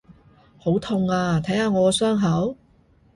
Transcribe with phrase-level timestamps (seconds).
[0.57, 1.39] 好痛啊！
[1.45, 2.57] 睇下我個傷口！